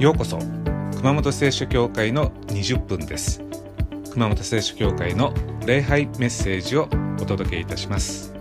[0.00, 0.38] ようこそ
[0.96, 3.42] 熊本聖書教会の20分です。
[4.12, 5.34] 熊本聖書教会の
[5.66, 6.88] 礼拝メッセージを
[7.20, 8.32] お届けいたします。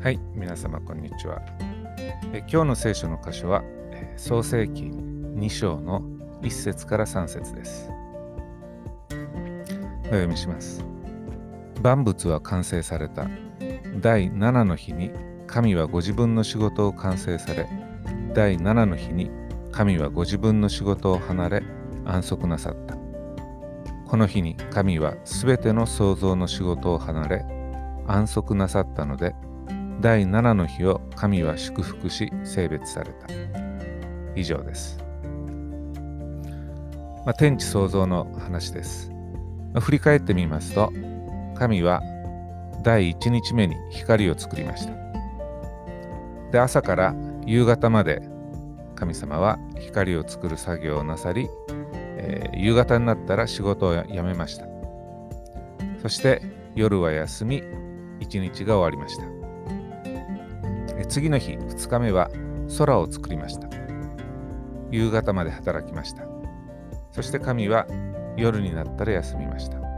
[0.00, 1.42] はい皆様こんにちは。
[2.32, 3.64] え今日の聖書の箇所は
[4.16, 6.02] 創世記2章の
[6.42, 7.90] 1節から3節です。
[10.02, 10.89] お読みします。
[11.82, 13.28] 万物は完成された。
[14.00, 15.10] 第7の日に
[15.46, 17.66] 神はご自分の仕事を完成され
[18.34, 19.30] 第7の日に
[19.72, 21.62] 神はご自分の仕事を離れ
[22.04, 22.96] 安息なさった。
[24.06, 27.44] この日に神はすべての創造の仕事を離れ
[28.08, 29.36] 安息なさったので
[30.00, 33.28] 第7の日を神は祝福し性別された。
[34.36, 34.98] 以上です、
[37.24, 39.10] まあ、天地創造の話です、
[39.72, 40.92] まあ、振り返ってみますと
[41.60, 42.02] 神は
[42.82, 44.94] 第1日目に光を作りました。
[46.50, 48.22] で、朝から夕方まで
[48.94, 51.50] 神様は光を作る作業をなさり、
[52.16, 54.64] えー、夕方になったら仕事をやめました。
[56.00, 56.40] そして
[56.74, 57.62] 夜は休み、
[58.20, 59.24] 一日が終わりました。
[61.08, 62.30] 次の日、2日目は
[62.78, 63.68] 空を作りました。
[64.90, 66.24] 夕方まで働きました。
[67.12, 67.86] そして神は
[68.38, 69.89] 夜になったら休みました。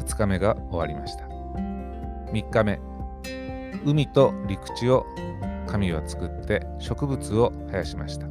[0.00, 1.24] 2日目が終わりました。
[2.32, 2.80] 3日目、
[3.84, 5.06] 海と陸地を
[5.66, 8.26] 神は作って植物を生やしました。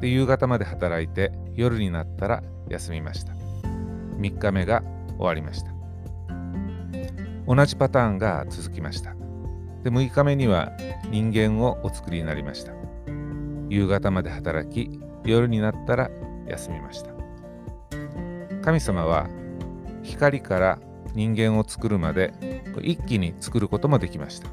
[0.00, 3.32] で夕方まで働いて夜になったら休みました。
[4.18, 4.82] 3日目が
[5.16, 5.72] 終わりました。
[7.46, 9.14] 同じパターンが続きました。
[9.84, 10.72] で6日目には
[11.10, 12.72] 人間をお作りになりました。
[13.68, 16.10] 夕方まで働き夜になったら
[16.46, 17.10] 休みました。
[18.62, 19.28] 神様は
[20.08, 20.78] 光から
[21.14, 24.48] 人間を作るまで一気に作ることもできました。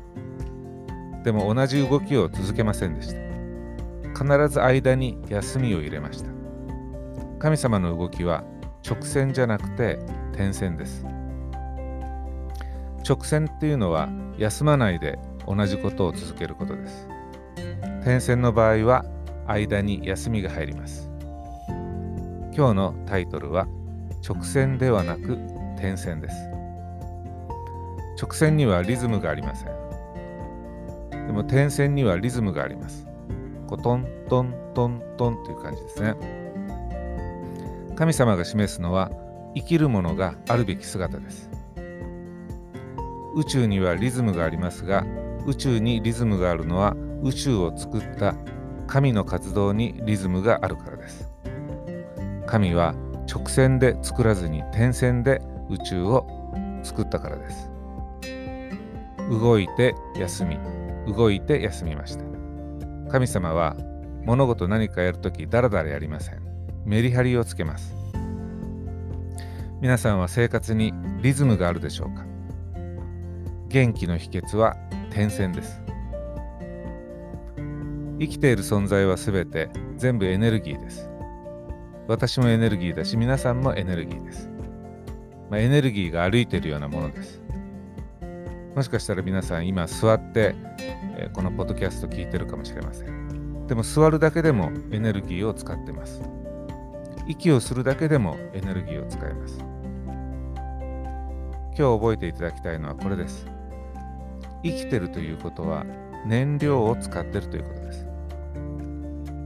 [1.23, 3.25] でも同じ動きを続けませんでした。
[4.13, 6.29] 必ず間に休みを入れました。
[7.39, 8.43] 神様の動きは
[8.87, 9.99] 直線じゃなくて
[10.33, 11.05] 点線です。
[13.07, 17.07] 直線っていうのは休まないで同じことを続けることです。
[18.03, 19.05] 点線の場合は
[19.47, 21.09] 間に休みが入ります。
[22.55, 23.67] 今日のタイトルは
[24.27, 25.37] 直線ではなく
[25.77, 26.35] 点線です。
[28.19, 31.27] 直線にはリズムがありません。
[31.27, 33.05] でも点線にはリズムがあります。
[33.67, 36.15] こうトントントントンという感じですね。
[37.95, 39.11] 神様が示すのは
[39.55, 41.49] 生きるものがあるべき姿です。
[43.35, 45.05] 宇宙にはリズムがありますが
[45.45, 48.33] 宇宙にリズムがあるのは宇宙を作った
[48.87, 51.29] 神の活動にリズムがあるからです。
[52.47, 52.95] 神は
[53.35, 56.25] 直線で作らずに点線で宇宙を
[56.83, 57.69] 作ったからです。
[59.29, 60.57] 動いて休み、
[61.13, 62.23] 動いて休みました。
[63.11, 63.75] 神様は
[64.23, 66.39] 物事何かやるときだらだらやりません。
[66.85, 67.93] メリハリをつけます。
[69.81, 72.23] 皆さんは生活にリズムがあるでしょうか
[73.67, 74.77] 元気の秘訣は
[75.11, 75.81] 点線です。
[78.17, 81.09] 生きている存在はすべて全部エネルギーです。
[82.07, 84.49] 私もエネルギーだし、皆さんもエネルギーです。
[85.49, 87.41] まあ、エネルギーが歩いているようなものです。
[88.75, 90.53] もしかしたら皆さん今座って、
[91.33, 93.65] このポッドキャスト聞いてるかもしれません。
[93.67, 96.21] でも座るだけでもエネルギーを使ってます。
[97.27, 99.57] 息をするだけでもエネルギーを使います。
[101.77, 103.47] 今日覚えていただきたいのはこれです。
[104.63, 105.85] 生きてるということは
[106.25, 108.07] 燃料を使ってるということです。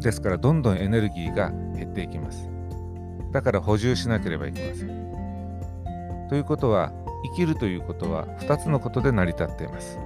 [0.02, 2.48] ですからどんどんエネルギーが減っていきます。
[3.31, 6.28] だから補充しなければいけません。
[6.29, 6.91] ということは
[7.31, 10.00] 生きるということは2つのことで成り立っています。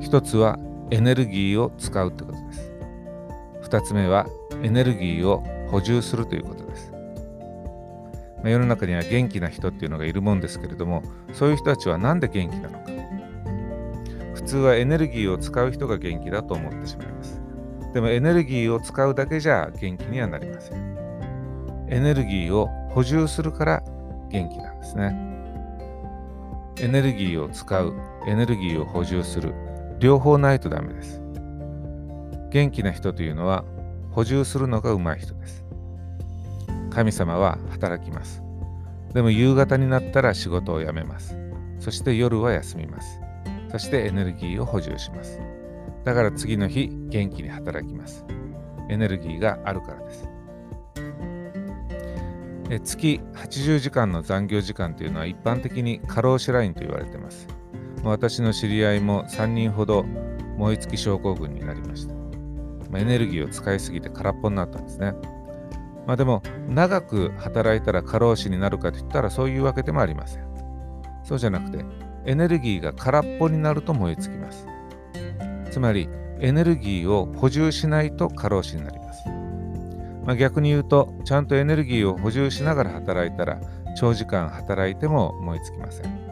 [0.00, 0.58] 1つは
[0.90, 2.72] エネルギーを使うということです。
[3.70, 4.26] 2つ目は
[4.62, 6.92] エネルギーを補充するということです。
[8.36, 11.02] まあ、世の中には元気な人っていうのがいるもんですけれども
[11.32, 12.86] そういう人たちは何で元気なのか
[14.34, 17.40] 普通はエネルギーを使う人が元気だと思ってしまいます。
[17.92, 20.95] でもエネルギーを使うだけじゃ元気にはなりません。
[21.88, 23.82] エネルギーを補充するから
[24.30, 25.16] 元気なんですね。
[26.78, 27.94] エネルギーを使う、
[28.26, 29.54] エネルギーを補充する、
[29.98, 31.22] 両方ないとダメです。
[32.50, 33.64] 元気な人というのは
[34.10, 35.64] 補充するのが上手い人です。
[36.90, 38.42] 神様は働きます。
[39.12, 41.36] でも夕方になったら仕事を辞めます。
[41.80, 43.20] そして夜は休みます。
[43.70, 45.40] そしてエネルギーを補充します。
[46.04, 48.24] だから次の日元気に働きます。
[48.88, 50.35] エネルギーがあるからです。
[52.68, 57.46] え月80時間の残業時間というのは一般的に過労死ラインと言われています。
[58.02, 60.04] 私の知り合いも3人ほど
[60.56, 62.14] 燃え尽き症候群になりました。
[62.90, 65.14] まあ、エネルギーを使いすぎて空っぽになったんですね。
[66.06, 70.46] まあ、でも長く働いたら過労死になるかといったらそういうわけでもありません。
[71.24, 71.84] そうじゃなくて
[72.24, 74.66] エネルギーが空っぽになると燃え尽きます。
[75.70, 76.08] つまり
[76.40, 79.05] エネルギーを補充しないと過労死になります。
[80.26, 83.60] まあ、逆に言うとちゃんとエネルギーを補充しながら働いたら
[83.96, 86.26] 長時間働いても燃え尽きません。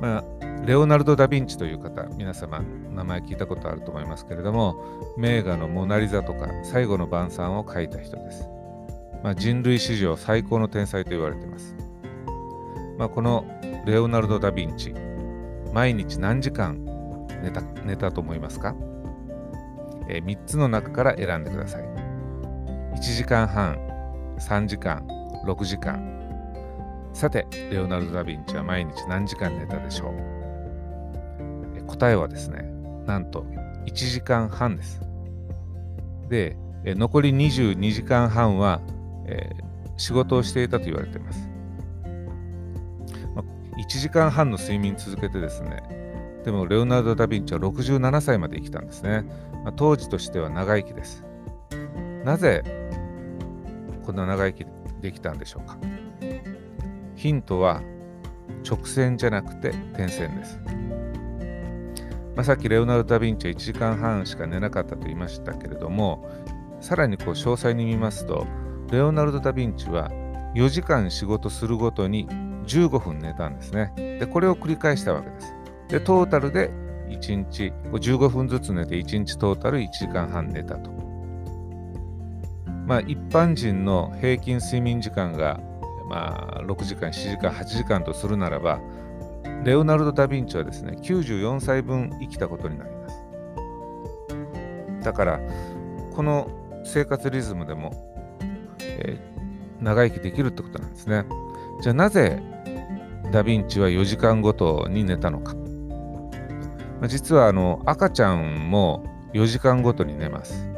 [0.00, 0.24] まあ、
[0.64, 2.60] レオナルド・ダ・ヴィンチという方、皆様
[2.94, 4.76] 名前聞いたことあると思いますけれども、
[5.16, 8.48] 名画のモナ・リザとか最後の晩餐を描いた人です。
[9.24, 11.74] まあ、人類史上最高の天才と言われています。
[12.96, 13.44] まあ、この
[13.86, 14.94] レオナルド・ダ・ヴィンチ、
[15.74, 16.84] 毎日何時間
[17.42, 18.74] 寝た寝たと思いますか、
[20.08, 21.84] え、?3 つの中から選んでください。
[22.94, 23.76] 1時間半、
[24.38, 25.06] 3時間、
[25.46, 26.02] 6時間。
[27.12, 31.86] さて、レオナルド・ダ・ヴィンチは毎日何時間寝たでしょう？
[31.86, 32.62] 答えはですね、
[33.06, 33.44] なんと
[33.86, 35.00] 1時間半です。
[36.28, 38.80] で、え残り22時間半は、
[39.26, 41.48] えー、仕事をしていたと言われています。
[43.34, 43.42] ま
[43.78, 45.82] 1時間半の睡眠続けてですね、
[46.44, 49.24] でもレオナルド・ダ・ヴィンチは67歳まで生きたんですね。
[49.64, 51.24] まあ、当時としては長生きです。
[52.24, 52.62] なぜ
[54.04, 54.66] こんな長生き
[55.00, 55.76] できたんでしょうか？
[57.16, 57.82] ヒントは
[58.68, 60.58] 直線じゃなくて点線です。
[62.34, 66.24] まあ、さっきレオナルド・ダ・ヴィンチは1時間半しか寝なかったと言いましたけれども
[66.80, 68.46] さらにこう詳細に見ますと
[68.92, 70.08] レオナルド・ダ・ヴィンチは
[70.54, 72.28] 4時間仕事するごとに
[72.66, 75.52] 15分寝たんですねでこれを繰り返したわけです
[75.88, 76.70] でトータルで
[77.10, 80.90] 1日15分ずつ寝て1日トータル1時間半寝たと
[82.86, 85.60] まあ一般人の平均睡眠時間が
[86.08, 88.80] まあ6時間7時間8時間とするならば
[89.64, 93.24] レオナルド・ダ・ヴィンチはですね、94歳分生きたことになります。
[95.04, 95.40] だから、
[96.14, 96.48] この
[96.84, 97.92] 生活リズムでも、
[98.80, 101.24] えー、長生きできるってことなんですね。
[101.82, 102.40] じゃあなぜ
[103.32, 105.54] ダ・ヴィンチは4時間ごとに寝たのか。
[107.00, 109.04] まあ、実はあの赤ちゃんも
[109.34, 110.68] 4時間ごとに寝ます。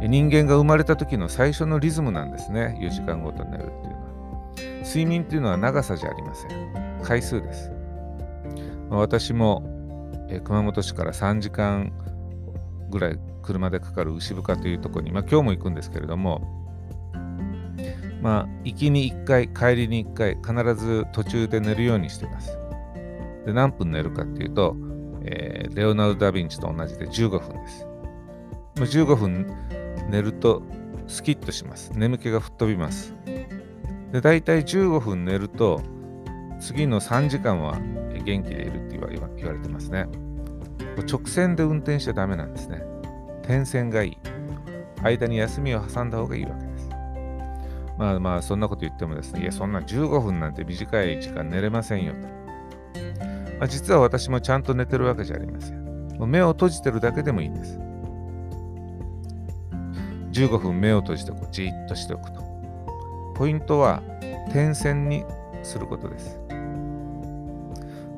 [0.00, 2.78] 人間が生まれた時の最初のリズムなんですね。
[2.80, 4.84] 4時間ごとに寝るっていうのは。
[4.84, 7.00] 睡眠っていうのは長さじゃありません。
[7.02, 7.70] 回数です。
[8.88, 9.62] 私も、
[10.28, 11.92] え、熊本市から3時間
[12.90, 16.40] ぐらい車でかかる牛深というところに、まあ、今日も行くんですけれども、
[18.22, 22.58] まあ、行きに1回、帰りに1回、必ず途中で寝るようにしています。
[23.46, 24.76] で、何分寝るかっていうと、
[25.30, 27.86] えー、レオナルド・ダ・ヴィンチと同じで15分です。
[28.76, 29.46] 15分
[30.10, 30.62] 寝ると
[31.06, 31.92] スキッとします。
[31.94, 33.14] 眠気が吹っ飛びます。
[34.12, 35.80] で、大体15分寝ると、
[36.60, 37.78] 次の3時間は
[38.24, 40.06] 元気でいるって言わ言われてますね。
[41.10, 42.82] 直線で運転しちゃダメなんですね。
[43.42, 44.18] 点線がいい。
[45.02, 46.90] 間に休みを挟んだ方がいいわけです。
[47.98, 52.39] まあまあ、そんなこと言ってもですね、いや、そんな15分なんて短い時間寝れませんよと。
[53.60, 56.18] まあ、実は私もちゃんと寝てるわけじゃありません。
[56.26, 57.78] 目を閉じてるだけでもいいんです。
[60.32, 62.40] 15分目を閉じてこうじっとしておくと。
[63.34, 64.02] ポイントは
[64.50, 65.24] 点線に
[65.62, 66.40] することです。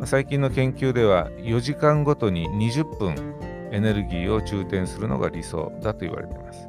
[0.04, 3.34] 最近の研究では4時間ごとに20分
[3.72, 6.68] エネルギーを充填するのが理想だと言われています。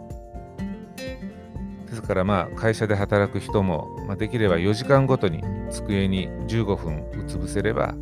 [1.92, 7.94] ですからまあ会社で働く人も、まあ、できれば4時間ごとに机に15分うつ伏せれば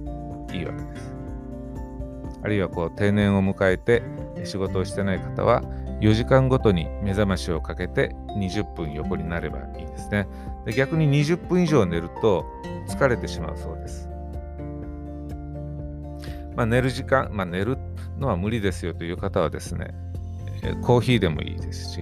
[0.53, 1.13] いいわけです。
[2.43, 4.03] あるいはこう定年を迎えて
[4.43, 5.61] 仕事をしてない方は
[6.01, 10.27] 4時間ごとに目覚ましをかけて20分横になればいいですね。
[10.65, 12.45] で逆に20分以上寝ると
[12.87, 14.09] 疲れてしまうそうです。
[16.55, 17.77] まあ、寝る時間、まあ、寝る
[18.19, 19.93] のは無理ですよという方はですね、
[20.81, 22.01] コーヒーでもいいですし、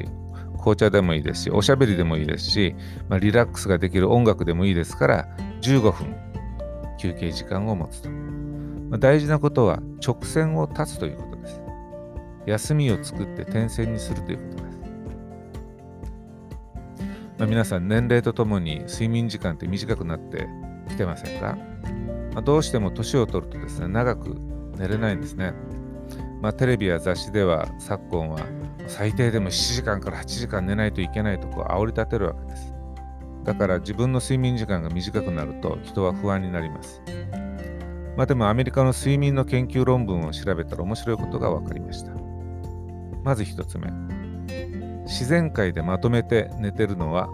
[0.57, 2.75] 紅茶でもいいですし、おしゃべりでもいいですし、
[3.07, 5.27] まあ、リラックスができる音楽でもいいですから、
[5.61, 6.15] 15分
[6.97, 8.28] 休憩時間を持つと。
[8.89, 11.61] まあ、大事なことは直線を断つということです。
[12.45, 14.79] 休みを作って点線にするということです。
[17.37, 20.47] まあ、皆さん年齢とともに睡眠時間って短くなって
[20.89, 21.57] きてませんか？
[22.33, 24.35] まあ、どうしても年を取るとですね、長く
[24.77, 25.53] 寝れないんですね。
[26.41, 28.39] まあ、テレビや雑誌では昨今は
[28.87, 32.73] 最低でも7時間から8時間寝ないといけないとこう煽り立てるわけです。
[33.43, 37.01] だから自分の睡眠時間が短くなると人は不安になります。
[38.15, 42.11] まあでもアメリカの睡眠の研究論文を調べたら面白いことが分かりました。
[43.23, 43.91] まず1つ目。
[45.05, 47.29] 自然界でまとめて寝てるのは、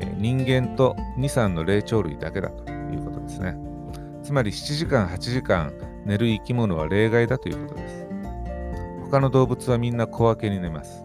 [0.00, 3.56] え、人間と23の霊長類だけだということですね。
[4.22, 5.72] つまり7時間8時間
[6.04, 8.06] 寝る生き物は例外だということです。
[9.10, 11.04] 他の動物はみんな小分けに寝ます。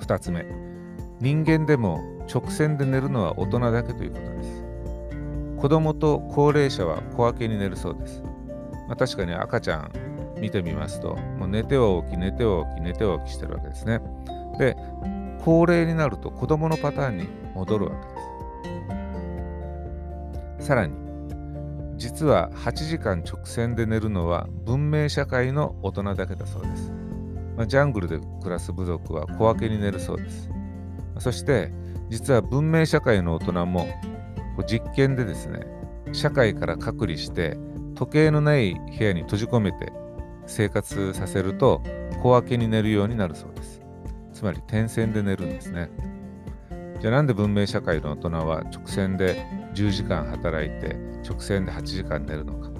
[0.00, 0.46] 2つ目。
[1.20, 2.00] 人間でも
[2.32, 4.57] 直線で寝るのは大人だけということです。
[5.60, 8.22] 子供と高齢者は小分けに寝るそうです、
[8.86, 9.90] まあ、確かに赤ちゃん
[10.40, 14.00] 見てみますともう寝ては起き寝ては起き寝ては起きしてるわけですね。
[14.58, 14.76] で
[15.40, 18.02] 高齢になると子供のパターンに戻るわけで
[20.60, 20.66] す。
[20.68, 20.94] さらに
[21.96, 26.92] 実は8時間直線で寝るのは文明社会の大人だけだそうです、
[27.56, 30.50] まあ、ジャングルで暮らす部族は小分けに寝るそうです。
[31.18, 31.72] そして
[32.10, 33.88] 実は文明社会の大人も
[34.64, 35.66] 実験でですね
[36.12, 37.58] 社会から隔離して
[37.94, 39.92] 時計のない部屋に閉じ込めて
[40.46, 41.82] 生活させると
[42.22, 43.80] 小分けに寝るようになるそうです。
[44.32, 45.90] つまり点線で寝るんですね。
[47.00, 50.96] じゃあなんで文明社会の大人は直線で10時間働いて
[51.28, 52.70] 直線で8時間寝るのか、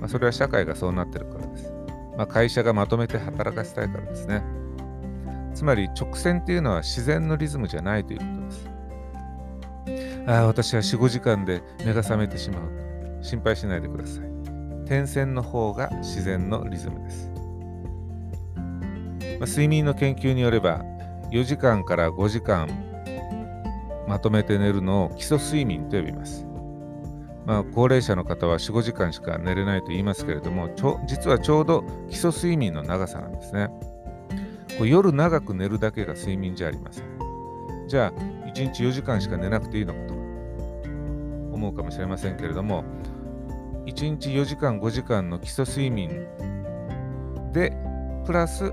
[0.00, 1.72] まあ、それは社会がそうなってるからです、
[2.16, 4.42] まあ、会社がまとめて働かせたいからですね。
[5.54, 8.37] つまり直線っていうのは自然のリズムじゃないということ。
[10.28, 12.70] ああ私は45時間で目が覚めてしまう
[13.22, 14.24] 心配しないでください
[14.86, 17.32] 点線の方が自然のリズムです、
[19.40, 20.84] まあ、睡眠の研究によれば
[21.32, 22.68] 4時間から5時間
[24.06, 26.46] まとめて寝るのを基礎睡眠と呼びます。
[27.44, 30.70] まあ、高齢者の方は4、5時間しか寝れないと言いますけれども、
[31.06, 33.68] 実はちょうど基礎睡眠の長さなんですね。
[34.78, 37.04] こう夜長く寝るだけが睡眠じゃありません。
[37.86, 38.12] じゃあ、
[38.48, 40.17] 1日4時間しか寝なくていいのかと
[41.58, 42.84] 思うかもしれませんけれども、
[43.86, 46.26] 1日4時間、5時間の基礎睡眠
[47.52, 47.76] で、
[48.24, 48.72] プラス、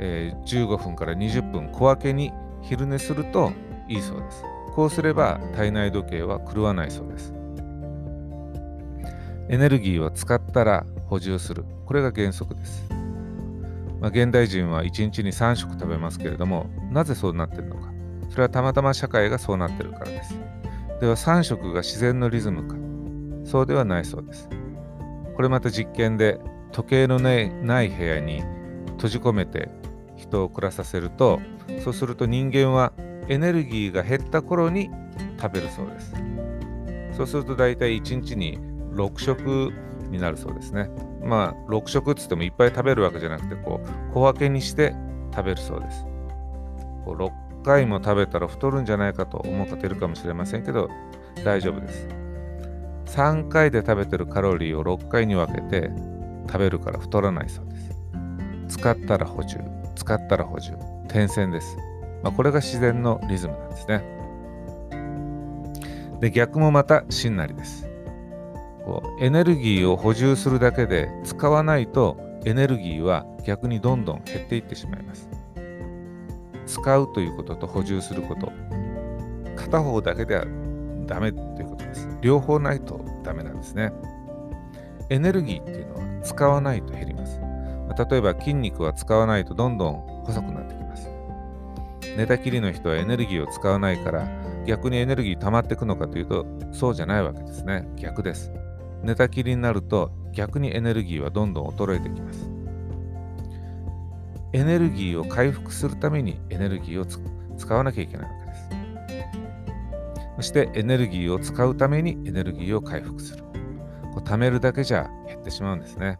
[0.00, 3.52] えー、15分から20分小分けに昼寝すると
[3.88, 4.44] いいそうです。
[4.74, 7.34] こうすれば体内時計は狂わないそうです。
[9.48, 11.64] エネルギーを使ったら補充する。
[11.86, 12.88] これが原則です。
[14.00, 17.92] まあ、現代人は1日に3食食べますけれども、なぜそうなっているのか。
[18.30, 20.34] それはたまたま社会がそうなっているからです。
[21.02, 22.76] では3食が自然のリズムか。
[23.44, 24.48] そうではないそうです。
[25.34, 26.38] これまた実験で
[26.70, 27.48] 時計のない
[27.88, 28.40] 部屋に
[28.92, 29.68] 閉じ込めて
[30.16, 31.40] 人を暮らさせると、
[31.82, 32.92] そうすると人間は
[33.26, 34.90] エネルギーが減った頃に
[35.40, 36.14] 食べるそうです。
[37.16, 38.60] そうすると大体1日に
[38.92, 39.72] 6食
[40.08, 40.88] になるそうですね。
[41.24, 44.94] まあ6食っつってもいっぱい食べるわけじゃなくてこう小分けにして
[45.34, 46.04] 食べるそうです。
[47.04, 50.88] こう6回も食べたら太るんじゃないかと思う方いるかもしれませんけど
[51.44, 52.08] 大丈夫です。
[53.06, 55.90] 3回で食べてるカロリーを6回に分けて
[56.46, 58.76] 食べるから太らないそうです。
[58.78, 59.58] 使ったら補充、
[59.94, 60.72] 使ったら補充、
[61.08, 61.76] 点線です。
[62.22, 64.02] まあ、これが自然のリズムなんですね。
[66.20, 67.88] で逆もまた真なりです。
[68.84, 75.28] こうエネルギーを補充するだけで使わないとエネルギーは逆にどんどん減っていってしまいます。
[76.72, 78.50] 使うということと補充すること、
[79.56, 80.46] 片方だけでは
[81.06, 82.08] ダメということです。
[82.22, 83.92] 両方ないとダメなんですね。
[85.10, 87.40] エネルギーっていうのは使わないと減ります。
[88.10, 91.08] 例えば筋肉は使わないとどんどん細くなってきます。
[92.16, 94.28] 寝たきりの人はエネルギーを使わないから
[94.66, 98.52] 逆にエネルギー溜まっていくのかというとそうじゃないわけですね逆です
[99.02, 102.61] 寝たきりになると逆にエネルギーはどんどん衰えてきます
[104.52, 108.68] エネルギーを回復するためにエネルギーを使わなきゃいけないわけです。
[110.36, 113.44] そしてエネルギーを使うためにエネルギーを回復する。
[114.12, 116.18] こう貯めるだけじゃ減ってしまうんですね、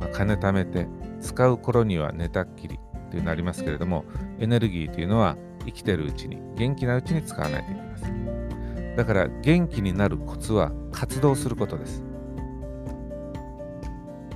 [0.00, 0.88] まあ、金貯めて
[1.20, 2.78] 使う頃には寝たっきり
[3.10, 4.04] というなりますけれども
[4.40, 8.96] エネルギーというのは生きてるうちに元気なうちに使わないといけません。
[8.96, 12.02] だから元気になるコツは活動することです。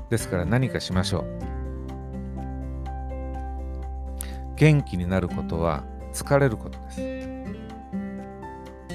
[0.09, 1.42] ですから何かしましょう。
[4.57, 7.23] 元気になることは疲れることです。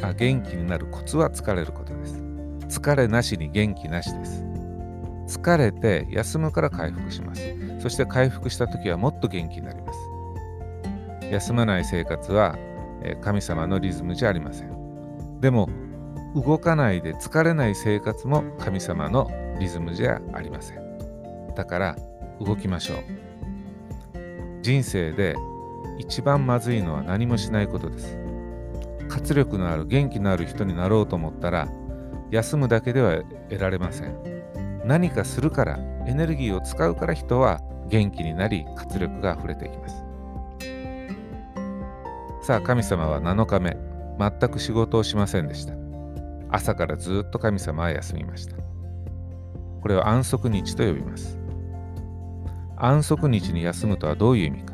[0.03, 2.23] あ元気になるコツは疲れることです。
[2.79, 4.43] 疲れなしに元気なしです。
[5.27, 7.41] 疲れて休むから回復します。
[7.79, 9.99] そして回復した時はもっと元気になります。
[11.31, 12.57] 休まない生活は
[13.21, 15.39] 神様のリズムじゃありません。
[15.41, 15.69] でも
[16.35, 20.97] 動かないで疲れない生活も神様のリズムじゃありません。
[21.55, 21.95] だから
[22.39, 23.26] 動きましょう。
[24.67, 25.37] 人生で
[25.97, 28.19] 一番まずいのは何もしないことです。
[29.07, 31.69] 活力のある元気のある人になろうと思ったら
[32.31, 34.81] 休むだけでは得られません。
[34.83, 40.03] 何かするからエネルギーを使うから人は元気になり活力が溢れていきます。
[42.45, 43.77] さあ神様は7日目
[44.19, 45.75] 全く仕事をしませんでした。
[46.49, 48.57] 朝からずっと神様は休みました。
[49.81, 51.36] これを安息日と呼びます。
[52.77, 54.73] 安息日に休むとはどういう意味か、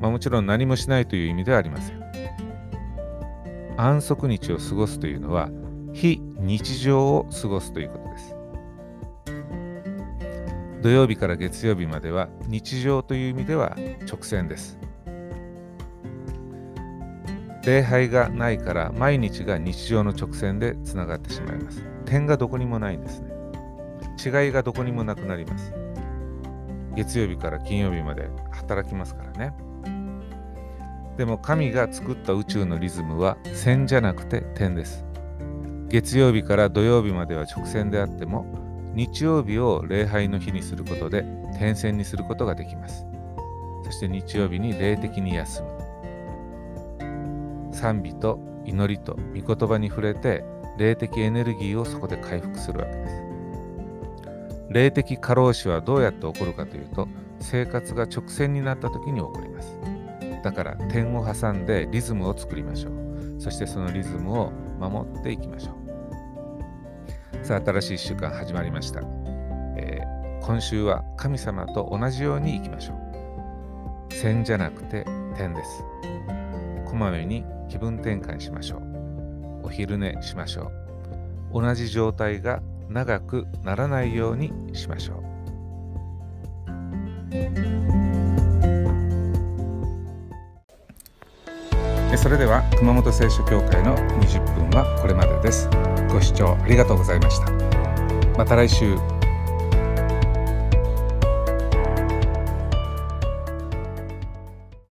[0.00, 2.04] まあ、もちろん何もしないという意味ではありません。
[3.76, 5.48] 安息日を過ごすというのは
[5.92, 8.36] 非日常を過ごすということです。
[10.82, 13.74] 土曜日から月曜日までは日常という意味では
[14.06, 14.78] 直線です。
[17.64, 21.82] 礼拝がないから毎日が日常の直線でつながってしまいます。
[22.04, 23.30] 点がどこにもないんですね。
[24.22, 25.83] 違いがどこにもなくなります。
[26.94, 29.52] 月曜日から金曜日まで働きますからね。
[31.16, 35.04] でも神が作った宇宙のリズムは線じゃなくて点です。
[35.88, 38.46] 月曜日から土曜日までは直線であっても
[38.94, 41.24] 日曜日を礼拝の日にすることで
[41.58, 43.06] 点線にすることができます。
[43.84, 45.68] そして日曜日に霊的に休む。
[47.72, 50.44] 賛美と祈りと御言葉に触れて
[50.78, 53.33] 霊的エネルギーをそこで回復するわけです。
[54.74, 57.06] 霊的過労死はどうやって起こるかというと
[57.38, 59.78] 生活が直線になった時に起こります。
[60.42, 63.40] だから点を挟んでリズムを作りましょう。
[63.40, 64.50] そしてそのリズムを
[64.80, 65.76] 守っていきましょ
[67.40, 67.46] う。
[67.46, 69.00] さあ新しい1週間始まりました、
[69.76, 72.94] えー、今週は神様と同じようにいきましょ
[74.10, 74.12] う。
[74.12, 75.04] 線じゃなくて
[75.36, 75.84] 点です。
[76.84, 79.66] こまめに気分転換しましょう。
[79.66, 80.72] お昼寝しましょ
[81.52, 81.62] う。
[81.62, 85.24] 同じ状態が長くならないようにしましょう。
[92.16, 95.68] それでは熊本聖書協会の20分はこれまでです。
[96.10, 97.52] ご視聴ありがとうございました。
[98.38, 99.13] また来週。